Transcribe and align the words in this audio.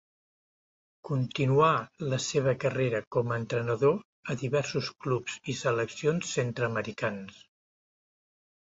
Continuà 1.09 1.67
la 2.13 2.19
seva 2.29 2.55
carrera 2.65 3.03
com 3.17 3.35
a 3.35 3.37
entrenador 3.43 4.01
a 4.35 4.39
diversos 4.47 4.91
clubs 5.05 5.37
i 5.55 5.57
seleccions 5.63 6.37
centre-americans. 6.41 7.43